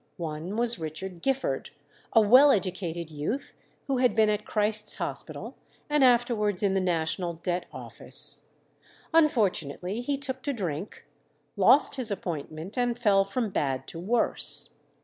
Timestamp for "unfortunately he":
9.13-10.17